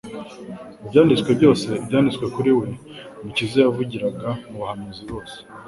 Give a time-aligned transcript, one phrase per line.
[0.79, 2.67] "mu byanditswe byose, ibyanditswe kuri we'.
[3.21, 5.35] Umukiza yavugiraga mu bahanuzi bose.